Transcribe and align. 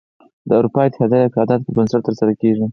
د 0.47 0.49
اروپا 0.59 0.81
اتحادیه 0.85 1.19
د 1.19 1.23
یوه 1.23 1.31
قرار 1.33 1.47
داد 1.49 1.61
پر 1.65 1.73
بنسټ 1.77 2.01
تره 2.05 2.15
سره 2.19 2.33
کیږي. 2.41 2.65